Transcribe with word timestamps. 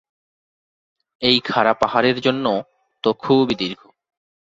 এই 1.21 1.37
খাড়া 1.39 1.73
পাহাড়ের 1.73 2.17
জন্য 2.21 2.45
তো 3.03 3.09
খুবই 3.13 3.55
দীর্ঘ। 3.55 3.81